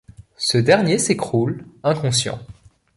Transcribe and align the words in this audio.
Ce 0.39 0.57
dernier 0.57 0.97
s'écroule, 0.97 1.63
inconscient. 1.83 2.39